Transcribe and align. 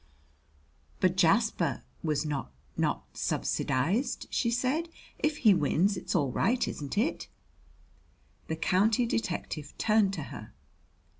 "But 0.99 1.15
Jasper 1.15 1.83
was 2.01 2.25
not 2.25 2.51
not 2.75 3.03
subsidized," 3.13 4.25
she 4.31 4.49
said. 4.49 4.89
"If 5.19 5.37
he 5.37 5.53
wins, 5.53 5.95
it's 5.95 6.15
all 6.15 6.31
right, 6.31 6.67
isn't 6.67 6.97
it?" 6.97 7.27
The 8.47 8.55
county 8.55 9.05
detective 9.05 9.77
turned 9.77 10.13
to 10.13 10.23
her. 10.33 10.53